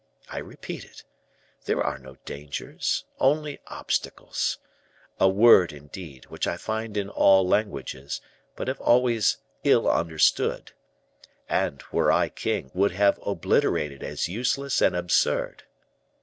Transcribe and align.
I 0.31 0.39
repeat 0.39 0.83
it, 0.83 1.03
there 1.65 1.83
are 1.83 1.99
no 1.99 2.15
dangers, 2.25 3.05
only 3.19 3.59
obstacles; 3.67 4.57
a 5.19 5.29
word, 5.29 5.71
indeed, 5.71 6.25
which 6.25 6.47
I 6.47 6.57
find 6.57 6.97
in 6.97 7.07
all 7.07 7.47
languages, 7.47 8.19
but 8.55 8.67
have 8.67 8.81
always 8.81 9.37
ill 9.63 9.87
understood, 9.87 10.71
and, 11.47 11.83
were 11.91 12.11
I 12.11 12.29
king, 12.29 12.71
would 12.73 12.93
have 12.93 13.19
obliterated 13.23 14.01
as 14.01 14.27
useless 14.27 14.81
and 14.81 14.95
absurd." 14.95 15.65